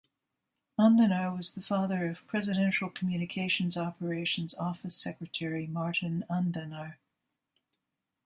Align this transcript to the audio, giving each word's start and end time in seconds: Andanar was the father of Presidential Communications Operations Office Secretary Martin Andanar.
Andanar 0.79 1.37
was 1.37 1.53
the 1.53 1.61
father 1.61 2.07
of 2.09 2.25
Presidential 2.25 2.89
Communications 2.89 3.77
Operations 3.77 4.55
Office 4.55 4.95
Secretary 4.99 5.67
Martin 5.67 6.25
Andanar. 6.27 6.95